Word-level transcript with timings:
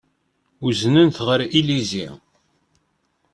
Uznen-t 0.65 1.17
ɣer 1.27 1.39
Illizi. 1.59 2.07